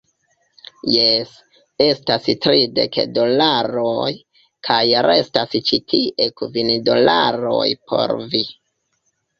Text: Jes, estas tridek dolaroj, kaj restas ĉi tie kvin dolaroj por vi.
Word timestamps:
Jes, 0.93 1.33
estas 1.87 2.25
tridek 2.45 2.99
dolaroj, 3.19 4.09
kaj 4.71 4.81
restas 5.11 5.57
ĉi 5.71 5.83
tie 5.95 6.31
kvin 6.43 6.77
dolaroj 6.91 7.65
por 7.89 8.21
vi. 8.35 8.47